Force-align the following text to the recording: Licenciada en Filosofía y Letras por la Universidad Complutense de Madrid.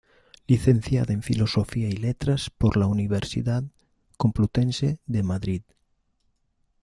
Licenciada 0.47 1.13
en 1.13 1.21
Filosofía 1.21 1.87
y 1.87 1.91
Letras 1.95 2.49
por 2.49 2.75
la 2.75 2.87
Universidad 2.87 3.63
Complutense 4.17 4.97
de 5.05 5.21
Madrid. 5.21 5.61